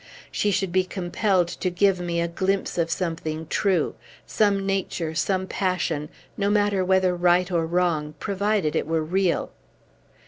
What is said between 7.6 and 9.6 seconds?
wrong, provided it were real.